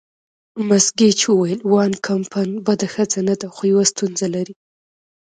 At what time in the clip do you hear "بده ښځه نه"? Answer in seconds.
2.65-3.35